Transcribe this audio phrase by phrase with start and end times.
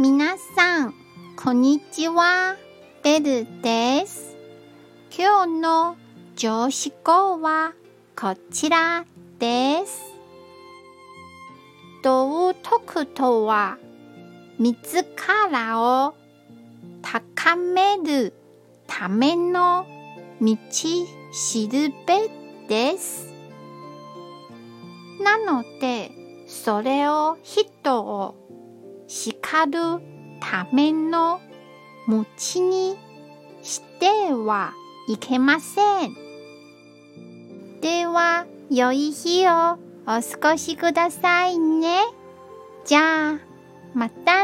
[0.00, 0.94] 皆さん、
[1.34, 2.54] こんにちは。
[3.02, 4.36] ベルです。
[5.10, 5.96] 今日の
[6.36, 7.72] 上司語は
[8.16, 9.04] こちら
[9.40, 10.14] です。
[12.04, 13.76] 道徳とは、
[14.60, 15.04] 自
[15.50, 16.14] らを
[17.02, 18.34] 高める
[18.86, 19.84] ための
[20.40, 20.56] 道
[21.32, 22.30] しるべ
[22.68, 23.34] です。
[25.20, 26.12] なので、
[26.46, 28.47] それを人を
[29.08, 29.32] 叱
[29.66, 29.72] る
[30.38, 31.40] ための
[32.06, 32.96] 餅に
[33.62, 34.74] しては
[35.08, 36.14] いけません。
[37.80, 42.02] では、良い日をお過ごしくださいね。
[42.84, 43.38] じゃあ、
[43.94, 44.37] また。